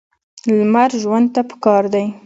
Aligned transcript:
لمر 0.57 0.89
ژوند 1.03 1.27
ته 1.33 1.41
پکار 1.49 1.83
دی. 1.93 2.05